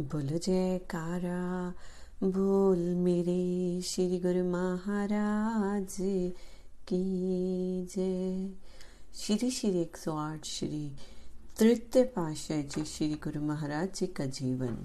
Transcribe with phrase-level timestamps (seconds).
[0.00, 1.74] बोल जयकारा,
[2.22, 5.96] बोल मेरे श्री गुरु महाराज
[6.88, 7.00] की
[7.94, 8.50] जय।
[9.14, 10.96] श्री श्री एक सौ आठ श्री
[11.58, 14.78] तृतीय पाशाह जी श्री गुरु महाराज जी का जीवन।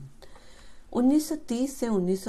[0.94, 2.28] 1930 से उन्नीस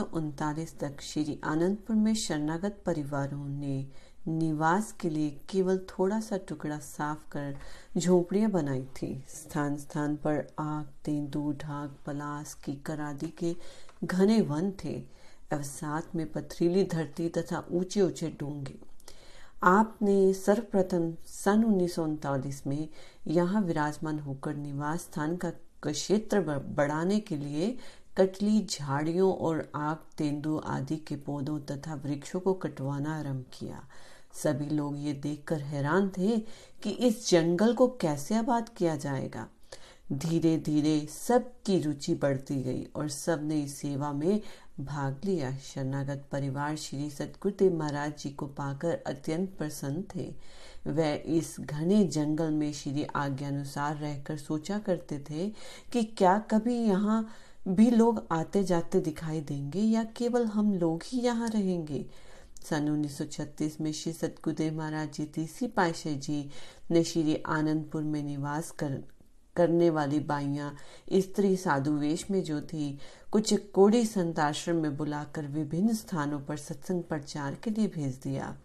[0.81, 3.87] तक श्री आनंदपुर में शरणागत परिवारों ने
[4.29, 7.57] निवास के लिए केवल थोड़ा सा टुकड़ा साफ़ कर
[7.99, 13.55] झोपड़ियाँ बनाई थी। स्थान स्थान पर आग, तेंदू, ढाक पलास की करादी के
[14.05, 15.03] घने वन थे।
[15.55, 18.75] साथ में पथरीली धरती तथा ऊँचे ऊँचे डूँगे।
[19.63, 22.89] आपने सर्वप्रथम सन उन्नीस सौ उनतालीस में
[23.27, 25.51] यहाँ विराजमान होकर निवास स्थान का
[25.87, 26.41] क्षेत्र
[26.77, 27.77] बढ़ाने के लिए
[28.17, 33.83] कटली झाड़ियों और आग, तेंदु आदि के पौधों तथा वृक्षों को कटवाना आरंभ किया।
[34.37, 36.39] सभी लोग ये देखकर हैरान थे
[36.83, 39.47] कि इस जंगल को कैसे आबाद किया जाएगा।
[40.13, 44.41] धीरे धीरे सबकी रुचि बढ़ती गई और सबने इस सेवा में
[44.81, 50.29] भाग लिया। शरणागत परिवार श्री सतगुरुदेव महाराज जी को पाकर अत्यंत प्रसन्न थे।
[50.87, 55.49] वह इस घने जंगल में श्री आज्ञानुसार रहकर सोचा करते थे
[55.93, 57.27] कि क्या कभी यहाँ
[57.69, 62.05] भी लोग आते जाते दिखाई देंगे या केवल हम लोग ही यहाँ रहेंगे।
[62.71, 66.51] सन 1936 में श्री सतगुदेव महाराज जी तीसरी पाशाह जी
[66.91, 69.03] ने श्री आनंदपुर में निवास कर,
[69.57, 70.73] करने वाली बाइया
[71.13, 72.99] स्त्री साधु वेश में जो थी,
[73.33, 78.57] कुछ कोड़ी संत आश्रम में बुलाकर विभिन्न स्थानों पर सत्संग प्रचार के लिए भेज दिया।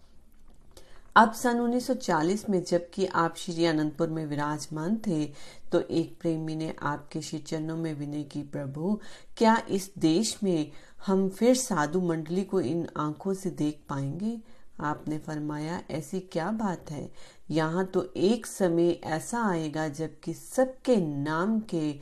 [1.15, 5.25] अब सन 1940 में जबकि आप श्री अनंतपुर में विराजमान थे
[5.71, 8.99] तो एक प्रेमी ने आपके श्री चरणों में विनय की, प्रभु,
[9.37, 10.71] क्या इस देश में
[11.05, 14.39] हम फिर साधु मंडली को इन आँखों से देख पाएँगे?
[14.79, 17.11] आपने फरमाया, ऐसी क्या बात है?
[17.49, 21.99] यहाँ तो एक समय ऐसा आएगा जबकि सबके नाम के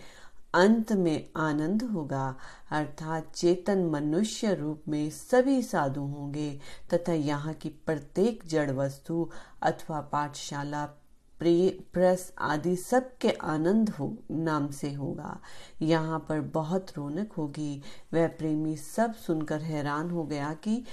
[0.54, 2.36] अंत में आनंद होगा।
[2.72, 6.60] अर्थात चेतन मनुष्य रूप में सभी साधु होंगे
[6.94, 9.30] तथा यहाँ की प्रत्येक जड़ वस्तु
[9.62, 10.86] अथवा पाठशाला
[11.42, 15.40] प्रेस आदि सबके आनंद हो, नाम से होगा।
[15.82, 17.82] यहाँ पर बहुत रौनक होगी।
[18.14, 20.84] वह प्रेमी सब सुनकर हैरान हो गया कि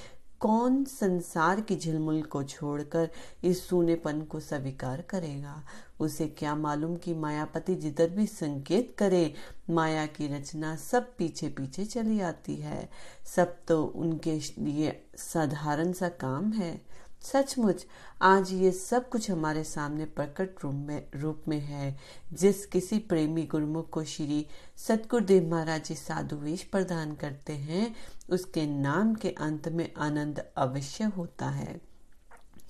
[0.40, 3.10] कौन संसार की झिलमुल को छोड़कर
[3.44, 5.62] इस सूनेपन को स्वीकार करेगा?
[6.00, 9.34] उसे क्या मालूम कि मायापति जिधर भी संकेत करे,
[9.70, 12.88] माया की रचना सब पीछे पीछे चली आती है।
[13.36, 16.80] सब तो उनके लिए साधारण सा काम है।
[17.22, 17.86] सचमुच,
[18.22, 21.98] आज ये सब कुछ हमारे सामने प्रकट रूप में रूप में है।
[22.32, 27.94] जिस किसी प्रेमी गुरुमुख को श्री सतगुरुदेव महाराज जी साधु वेश प्रदान करते हैं
[28.30, 31.80] उसके नाम के अंत में आनंद अवश्य होता है।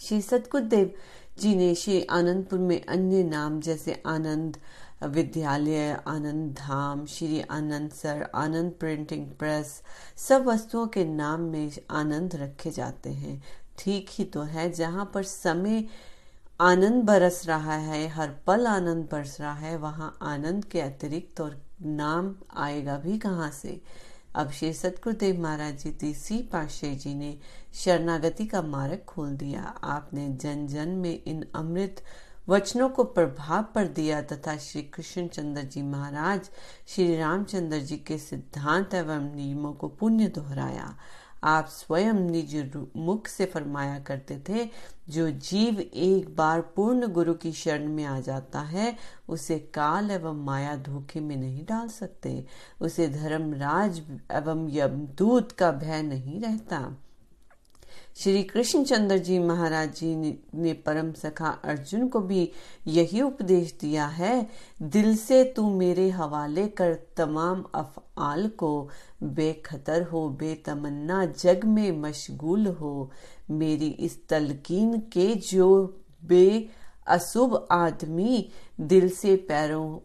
[0.00, 0.90] श्री सतगुरुदेव
[1.38, 4.56] जी ने श्री आनंदपुर में अन्य नाम जैसे आनंद
[5.04, 9.82] विद्यालय, आनंद धाम, Shri Anand sir, Anand printing press
[10.16, 13.42] सब वस्तुओं के नाम में आनंद रखे जाते हैं।
[13.78, 15.84] ठीक ही तो है, जहाँ पर समय
[16.60, 21.62] आनंद बरस रहा है, हर पल आनंद बरस रहा है, वहाँ आनंद के अतिरिक्त और
[21.82, 23.80] नाम आएगा भी कहाँ से?
[24.36, 27.38] अब श्री सतगुरुदेव महाराज जी तीसरी पातशाह जी ने
[27.74, 32.02] शरणागति का मार्ग खोल दिया। आपने जन जन में इन अमृत
[32.48, 36.50] वचनों को प्रभाव पर दिया तथा श्री कृष्ण चंद्र जी महाराज,
[36.86, 40.94] श्री रामचंद्र जी के सिद्धांत एवं नियमों को पुण्य दोहराया।
[41.44, 44.68] आप स्वयं निज मुख से फरमाया करते थे,
[45.08, 48.96] जो जीव एक बार पूर्ण गुरु की शरण में आ जाता है,
[49.28, 52.46] उसे काल एवं माया धोखे में नहीं डाल सकते।
[52.80, 53.98] उसे धर्म राज
[54.32, 56.96] एवं यमदूत का भय नहीं रहता।
[58.16, 60.14] श्री कृष्णचंद्र जी महाराज जी
[60.54, 62.52] ने परम सखा अर्जुन को भी
[62.86, 64.46] यही उपदेश दिया है,
[64.82, 68.88] दिल से तू मेरे हवाले कर तमाम अफआल को,
[69.22, 73.10] बेखतर हो, बेतमन्ना जग में मशगूल हो।
[73.50, 75.68] मेरी इस तलकीन के जो
[76.24, 76.68] बे
[77.06, 78.48] अशुभ आदमी
[78.80, 79.98] दिल से पैरों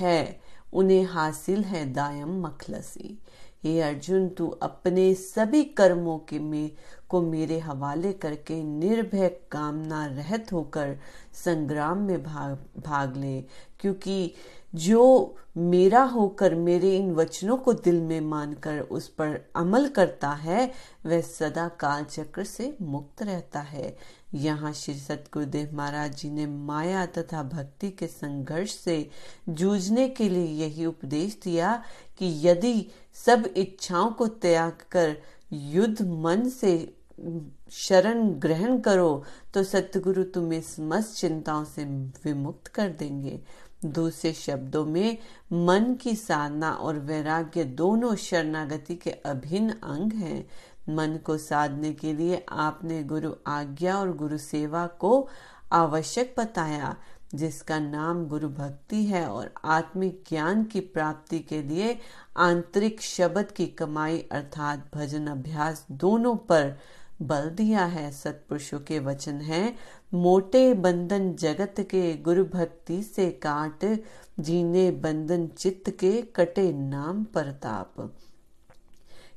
[0.00, 0.40] है,
[0.72, 3.18] उन्हें हासिल है दायम मखलसी।
[3.64, 6.70] हे अर्जुन, तू अपने सभी कर्मों के में
[7.08, 10.96] को मेरे हवाले करके निर्भय कामना रहत होकर
[11.34, 13.40] संग्राम में भाग भाग ले,
[13.80, 14.34] क्योंकि
[14.74, 20.70] जो मेरा होकर मेरे इन वचनों को दिल में मानकर उस पर अमल करता है,
[21.06, 23.96] वह सदा काल चक्र से मुक्त रहता है।
[24.34, 29.08] यहाँ श्री सतगुरुदेव महाराज जी ने माया तथा भक्ति के संघर्ष से
[29.48, 31.82] जूझने के लिए यही उपदेश दिया
[32.18, 32.86] कि यदि
[33.26, 35.16] सब इच्छाओं को त्याग कर
[35.52, 36.74] युद्ध मन से
[37.72, 41.84] शरण ग्रहण करो तो सतगुरु तुम्हें समस्त चिंताओं से
[42.24, 43.40] विमुक्त कर देंगे।
[43.84, 45.18] दूसरे शब्दों में,
[45.52, 50.46] मन की साधना और वैराग्य दोनों शरणागति के अभिन्न अंग हैं।
[50.88, 55.28] मन को साधने के लिए आपने गुरु आज्ञा और गुरु सेवा को
[55.72, 56.96] आवश्यक बताया,
[57.34, 61.98] जिसका नाम गुरु भक्ति है और आत्मिक ज्ञान की प्राप्ति के लिए
[62.36, 66.78] आंतरिक शब्द की कमाई अर्थात भजन अभ्यास दोनों पर
[67.22, 69.74] बल दिया है। सत्पुरुषों के वचन है,
[70.14, 73.84] मोटे बंधन जगत के गुरु भक्ति से काट,
[74.40, 78.10] जीने बंधन चित्त के कटे नाम परताप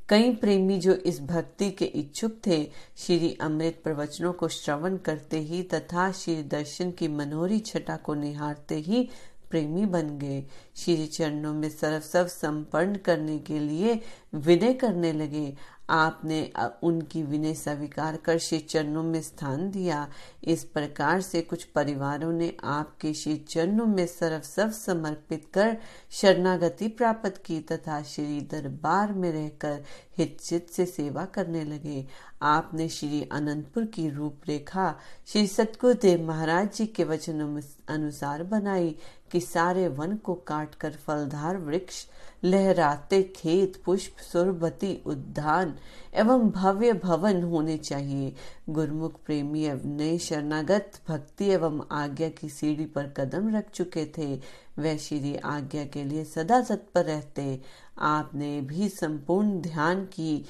[0.09, 2.63] कई प्रेमी जो इस भक्ति के इच्छुक थे,
[2.97, 8.75] श्री अमृत प्रवचनों को श्रवण करते ही तथा श्री दर्शन की मनोहरी छटा को निहारते
[8.75, 9.09] ही
[9.49, 10.43] प्रेमी बन गए।
[10.75, 14.01] श्री चरणों में सर्व सब संपन्न करने के लिए
[14.35, 15.53] विनय करने लगे।
[15.89, 16.51] आपने
[16.83, 20.07] उनकी विनय स्वीकार कर श्री चरणों में स्थान दिया।
[20.43, 25.77] इस प्रकार से कुछ परिवारों ने आपके श्री चरणों में सर्व सब समर्पित कर
[26.11, 29.83] शरणागति प्राप्त की तथा श्री दरबार में रहकर
[30.17, 32.05] हितचित से सेवा करने लगे।
[32.41, 34.93] आपने श्री अनंतपुर की रूपरेखा
[35.27, 38.95] श्री सतगुरुदेव महाराज जी के वचनों अनुसार बनाई
[39.31, 42.05] कि सारे वन को काटकर फलधार वृक्ष
[42.43, 45.75] लहराते खेत, पुष्प सुरबती उद्यान
[46.13, 48.33] एवं भव्य भवन होने चाहिए।
[48.69, 54.35] गुरमुख प्रेमी नए शरणागत, भक्ति एवं आज्ञा की सीढ़ी पर कदम रख चुके थे।
[54.79, 57.61] वह श्री आज्ञा के लिए सदा तत्पर रहते।
[57.99, 60.45] आपने भी संपूर्ण ध्यान की।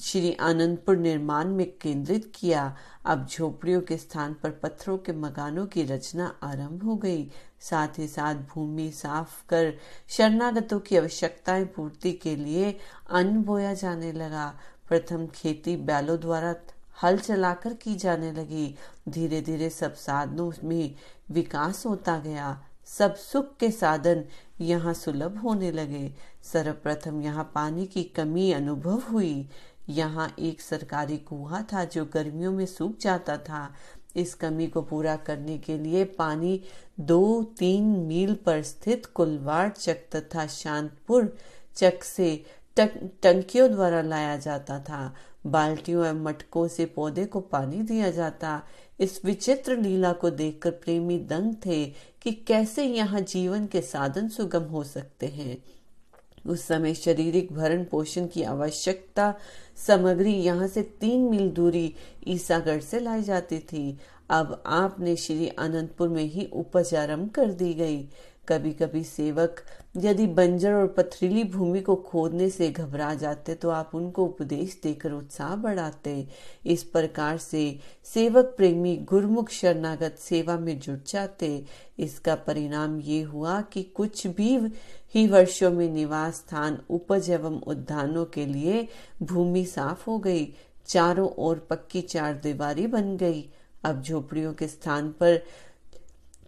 [0.00, 5.82] श्री आनंदपुर निर्माण में केंद्रित किया। अब झोपड़ियों के स्थान पर पत्थरों के मकानों की
[5.82, 7.30] रचना आरंभ हो गई।
[7.60, 9.72] साथ ही साथ भूमि साफ़ कर
[10.08, 12.78] शरणागतों की आवश्यकताएँ पूर्ति के लिए
[13.10, 14.54] अन्न बोया जाने लगा।
[14.88, 16.54] प्रथम खेती बैलों द्वारा
[17.02, 18.74] हल चलाकर की जाने लगी।
[19.08, 20.94] धीरे धीरे सब साधनों में
[21.30, 24.24] विकास होता गया। सब सुख के साधन
[24.60, 29.48] यहाँ सुलभ होने लगे। सर्वप्रथम यहाँ पानी की कमी अनुभव हुई।
[29.88, 33.68] यहाँ एक सरकारी कुआ था जो गर्मियों में सूख जाता था।
[34.16, 36.60] इस कमी को पूरा करने के लिए पानी
[37.00, 41.34] दो तीन मील पर स्थित कुलवाड़ चक तथा शांतपुर
[41.76, 42.44] चक से
[42.76, 45.14] टंकियों द्वारा लाया जाता था।
[45.46, 48.60] बाल्टियों एवं मटकों से पौधे को पानी दिया जाता।
[49.00, 51.84] इस विचित्र लीला को देखकर प्रेमी दंग थे
[52.22, 55.56] कि कैसे यहाँ जीवन के साधन सुगम हो सकते हैं।
[56.46, 59.34] उस समय शारीरिक भरण पोषण की आवश्यकता
[59.86, 61.94] सामग्री यहाँ से तीन मील दूरी
[62.28, 63.98] ईसागढ़ से लाई जाती थी।
[64.30, 68.02] अब आपने श्री अनंतपुर में ही उपज आरंभ कर दी गई।
[68.48, 69.60] कभी कभी सेवक
[69.96, 75.12] यदि बंजर और पथरीली भूमि को खोदने से घबरा जाते तो आप उनको उपदेश देकर
[75.12, 76.26] उत्साह बढ़ाते।
[76.66, 77.62] इस प्रकार से
[78.04, 81.64] सेवक प्रेमी गुरमुख शरणागत सेवा में जुट जाते।
[81.98, 84.58] इसका परिणाम ये हुआ कि कुछ भी
[85.14, 88.86] ही वर्षों में निवास स्थान, उपज एवं उद्यानों के लिए
[89.22, 90.46] भूमि साफ़ हो गई।
[90.88, 93.50] चारों ओर पक्की चार दीवारी बन गई।
[93.84, 95.42] अब झोपड़ियों के स्थान पर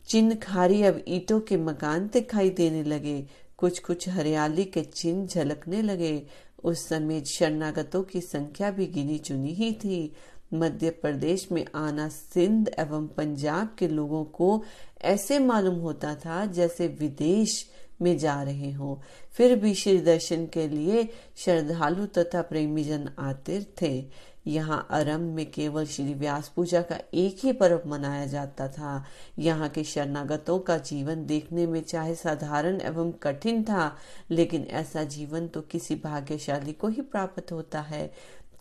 [0.09, 5.83] चिन्ह खारी अब ईटों के मकान दिखाई देने लगे। कुछ कुछ हरियाली के चिन्ह झलकने
[5.83, 6.27] लगे।
[6.65, 10.13] उस समय शरणागतों की संख्या भी गिनी चुनी ही थी।
[10.55, 14.63] मध्य प्रदेश में आना सिंध एवं पंजाब के लोगों को
[15.03, 17.71] ऐसे मालूम होता था जैसे विदेश
[18.03, 19.01] में जा रहे हो।
[19.33, 24.05] फिर भी श्री दर्शन के लिए श्रद्धालु तथा प्रेमी जन आते थे।
[24.47, 29.05] यहाँ आरंभ में केवल श्री व्यास पूजा का एक ही पर्व मनाया जाता था।
[29.39, 33.97] यहाँ के शरणागतों का जीवन देखने में चाहे साधारण एवं कठिन था,
[34.31, 38.13] लेकिन ऐसा जीवन तो किसी भाग्यशाली को ही प्राप्त होता है।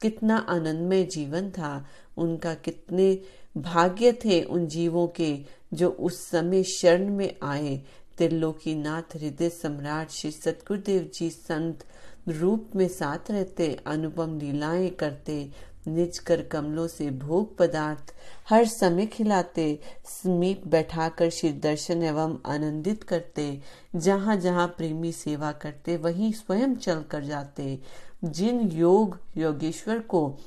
[0.01, 1.85] कितना आनंदमय जीवन था।
[2.17, 3.21] उनका कितने
[3.57, 5.37] भाग्य थे उन जीवों के
[5.73, 7.81] जो उस समय शरण में आए।
[8.17, 11.83] त्रिलोकीनाथ हृदय सम्राट श्री सतगुरुदेव जी संत
[12.27, 15.51] रूप में साथ रहते, अनुपम लीलाएँ करते,
[15.87, 18.13] निज कर कमलों से भोग पदार्थ
[18.49, 23.61] हर समय खिलाते, समीप बैठाकर श्री दर्शन एवं आनंदित करते,
[23.95, 27.79] जहाँ जहाँ प्रेमी सेवा करते, वहीं स्वयं चल कर जाते।
[28.23, 30.37] जिन योग योगेश्वर को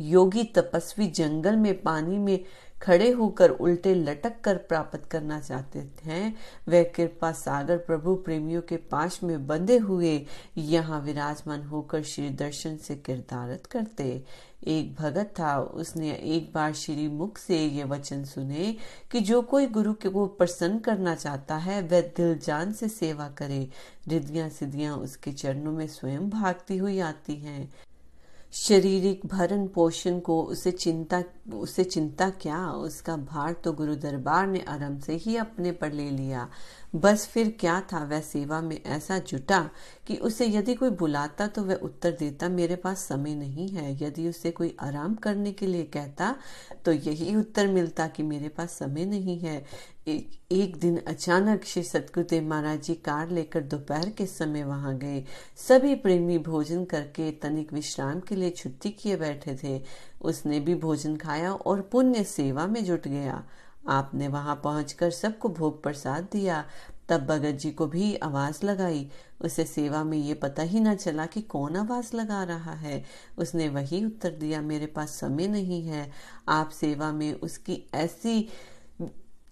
[0.00, 2.44] योगी तपस्वी जंगल में पानी में
[2.82, 6.34] खड़े होकर उल्टे लटक कर प्राप्त करना चाहते हैं।
[6.68, 12.76] वह कृपा सागर प्रभु प्रेमियों के पास में बंधे हुए यहाँ विराजमान होकर श्री दर्शन
[12.76, 14.24] से किरदारत करते।
[14.66, 18.76] एक भगत था। उसने एक बार श्री मुख से ये वचन सुने
[19.10, 23.28] कि जो कोई गुरु के को प्रसन्न करना चाहता है, वह दिल जान से सेवा
[23.28, 23.68] करे।
[24.08, 27.72] रिद्धियाँ सिद्धियाँ उसके चरणों में स्वयं भागती हुई आती हैं।
[28.52, 31.22] शारीरिक भरण पोषण को उसे चिंता
[31.54, 32.58] उसे चिंता क्या?
[32.68, 36.48] उसका भार तो गुरु दरबार ने आरंभ से ही अपने पर ले लिया।
[36.96, 38.02] बस फिर क्या था?
[38.04, 39.60] वह सेवा में ऐसा जुटा
[40.06, 44.28] कि उसे यदि कोई बुलाता तो वह उत्तर देता, मेरे पास समय नहीं है। यदि
[44.28, 46.34] उसे कोई आराम करने के लिए कहता
[46.84, 49.64] तो यही उत्तर मिलता कि मेरे पास समय नहीं है।
[50.08, 55.24] एक, एक दिन अचानक श्री सतगुरुदेव महाराज जी कार लेकर दोपहर के समय वहाँ गए।
[55.56, 59.82] सभी प्रेमी भोजन करके तनिक विश्राम के लिए छुट्टी किए बैठे थे।
[60.22, 63.44] उसने भी भोजन खाया और पुण्य सेवा में जुट गया।
[63.88, 66.64] आपने वहाँ पहुंचकर सबको भोग प्रसाद दिया।
[67.08, 69.10] तब भगत जी को भी आवाज़ लगाई।
[69.40, 73.04] उसे सेवा में ये पता ही ना चला कि कौन आवाज़ लगा रहा है।
[73.38, 76.12] उसने वही उत्तर दिया मेरे पास समय नहीं है।
[76.48, 78.48] आप सेवा में उसकी ऐसी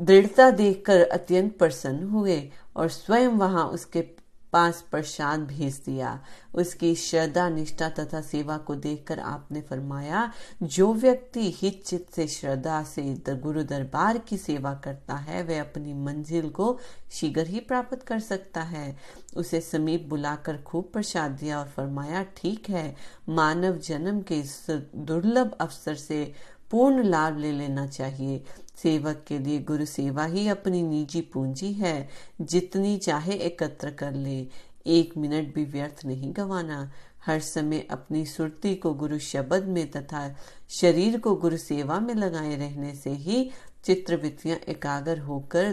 [0.00, 6.20] दृढ़ता देखकर अत्यंत प्रसन्न हुए और स्वयं वहाँ उसके पास प्रसाद भेज दिया।
[6.54, 12.82] उसकी श्रद्धा, निष्ठा तथा सेवा को देखकर आपने फरमाया, जो व्यक्ति हित चित से श्रद्धा
[12.82, 16.78] से गुरु दरबार की सेवा करता है, वह अपनी मंजिल को
[17.10, 18.96] शीघ्र ही प्राप्त कर सकता है।
[19.36, 22.96] उसे समीप बुलाकर खूब प्रसाद दिया और फरमाया, ठीक है,
[23.28, 26.32] मानव जन्म के इस दुर्लभ अवसर से
[26.70, 28.44] पूर्ण लाभ ले लेना चाहिए।
[28.82, 32.08] सेवक के लिए गुरु सेवा ही अपनी निजी पूंजी है।
[32.40, 34.48] जितनी चाहे एकत्र कर ले।
[34.86, 36.92] एक मिनट भी व्यर्थ नहीं गवाना।
[37.26, 40.36] हर समय अपनी सुरती को गुरु शब्द में तथा
[40.68, 43.50] शरीर को गुरु सेवा में लगाए रहने से ही
[43.84, 45.72] चित्रवृत्तियाँ एकाग्र होकर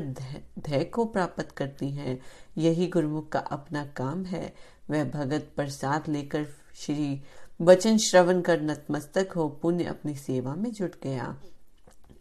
[0.60, 2.22] धैर्य को प्राप्त करती हैं।
[2.58, 4.56] यही गुरुमुख का अपना काम है।
[4.90, 7.22] वह भगत प्रसाद लेकर श्री
[7.64, 11.38] वचन श्रवण कर नतमस्तक हो, पुण्य अपनी सेवा में जुट गया।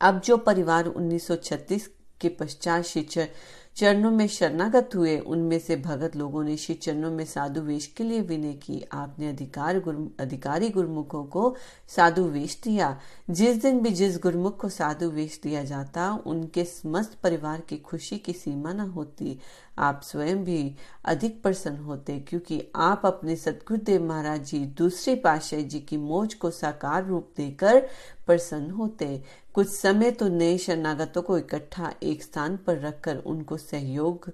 [0.00, 3.08] अब जो परिवार 1936 के पश्चात श्री
[3.76, 8.04] चरणों में शरणागत हुए, उनमें से भगत लोगों ने श्री चरणों में साधु वेश के
[8.04, 11.56] लिए विनय की। आपने अधिकार गुरु अधिकारी गुरुमुखों को
[11.88, 17.14] साधु वेश दिया। जिस दिन भी जिस गुरुमुख को साधु वेश दिया जाता, उनके समस्त
[17.22, 19.38] परिवार की खुशी की सीमा न होती।
[19.78, 20.74] आप स्वयं भी
[21.04, 26.50] अधिक प्रसन्न होते, क्योंकि आप अपने सदगुरुदेव महाराज जी, दूसरे पाशाह जी की मोज को
[26.50, 27.80] साकार रूप देकर
[28.26, 29.22] प्रसन्न होते।
[29.54, 34.30] कुछ समय तो नए शरणागतों को इकट्ठा एक स्थान पर रखकर उनको सहयोग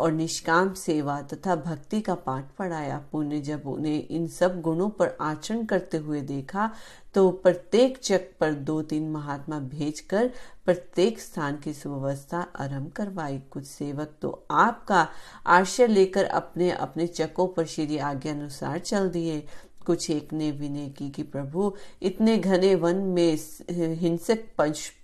[0.00, 5.16] और निष्काम सेवा तथा भक्ति का पाठ पढ़ाया। पुण्य जब उन्हें इन सब गुणों पर
[5.20, 6.70] आचरण करते हुए देखा
[7.14, 10.30] तो प्रत्येक चक पर दो तीन महात्मा भेजकर
[10.64, 15.06] प्रत्येक स्थान की सुव्यवस्था आरंभ करवाई। कुछ सेवक तो आपका
[15.48, 19.44] आश्रय लेकर अपने अपने चकों पर श्री आज्ञा अनुसार चल दिए।
[19.86, 23.38] कुछ एक ने विनय की कि प्रभु, इतने घने वन में
[23.70, 24.44] हिंसक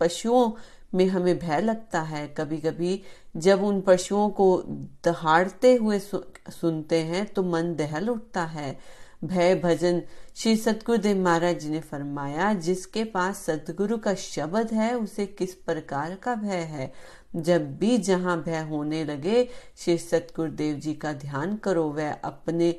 [0.01, 0.51] पशुओं
[0.95, 3.01] में हमें भय लगता है। कभी कभी
[3.37, 4.63] जब उन पशुओं को
[5.05, 8.79] दहाड़ते हुए सुनते हैं तो मन दहल उठता है।
[9.25, 10.03] भय भजन
[10.37, 16.15] श्री सतगुरुदेव महाराज जी ने फरमाया, जिसके पास सतगुरु का शब्द है, उसे किस प्रकार
[16.15, 16.93] का भय है?
[17.37, 22.75] जब भी जहाँ भय होने लगे, श्री सतगुरुदेव जी का ध्यान करो, वह अपने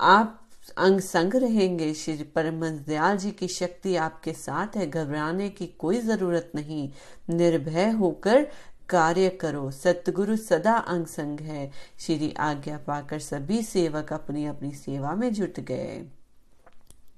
[0.00, 0.38] आप
[0.70, 6.00] अंग संग रहेंगे। श्री परमंश दयाल जी की शक्ति आपके साथ है। घबराने की कोई
[6.00, 6.90] ज़रूरत नहीं।
[7.30, 8.48] निर्भय होकर
[8.88, 15.14] कार्य करो। सतगुरु सदा अंग संग है। श्री आज्ञा पाकर सभी सेवक अपनी अपनी सेवा
[15.14, 16.06] में जुट गए।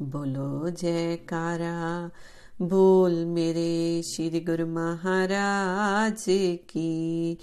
[0.03, 2.11] बोलो, जयकारा।
[2.63, 6.25] बोल मेरे श्री गुरु महाराज
[6.71, 7.39] की।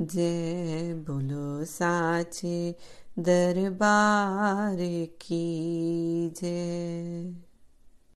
[0.00, 2.74] जय बोलो साचे।
[3.18, 4.76] दरबार
[5.20, 5.42] की
[6.36, 7.51] जय